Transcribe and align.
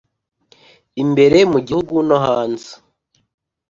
imbere 1.03 1.39
mu 1.51 1.59
gihugu 1.67 1.95
no 2.07 2.17
hanze 2.25 2.71